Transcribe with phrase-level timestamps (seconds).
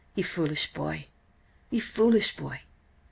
[0.15, 1.09] "Ye foolish boy!
[1.69, 2.61] Ye foolish boy!"